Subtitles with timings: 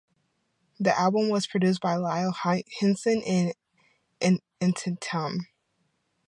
[0.79, 3.53] The album was produced by Lyle Hysen
[4.19, 5.47] and Antietam.